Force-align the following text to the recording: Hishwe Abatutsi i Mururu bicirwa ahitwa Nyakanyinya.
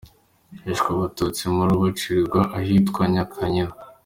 Hishwe 0.63 0.89
Abatutsi 0.95 1.41
i 1.45 1.51
Mururu 1.55 1.81
bicirwa 1.85 2.41
ahitwa 2.59 3.01
Nyakanyinya. 3.13 3.67